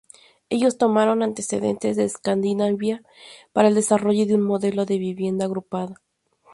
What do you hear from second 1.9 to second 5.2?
de Escandinavia para el desarrollo de un modelo de